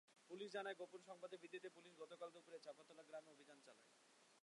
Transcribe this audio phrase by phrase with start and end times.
[0.29, 3.89] Police জানায়, গোপন সংবাদের ভিত্তিতে পুলিশ গতকাল দুপুরে চাঁপাতলা গ্রামে অভিযান চালায়।